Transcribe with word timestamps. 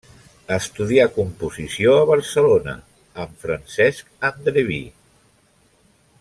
Estudià 0.55 1.03
composició 1.17 1.93
a 1.97 2.07
Barcelona 2.13 2.75
amb 3.25 3.37
Francesc 3.45 4.11
Andreví. 4.31 4.83